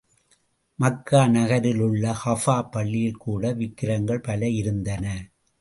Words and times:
மக்கா 0.79 1.27
நகரிலுள்ள 1.27 2.13
கஃபா 2.21 2.57
பள்ளியில் 2.71 3.17
கூட 3.17 3.53
விக்கிரங்கள் 3.53 4.21
பல 4.21 4.49
இருந்தன. 4.51 5.05